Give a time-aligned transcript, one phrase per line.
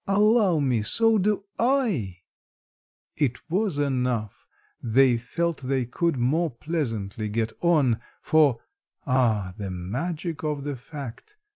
[0.07, 2.21] "Allow me, so do I."
[3.15, 4.47] It was enough:
[4.81, 8.59] they felt they could more pleasantly get on, For
[9.05, 11.37] (ah, the magic of the fact!)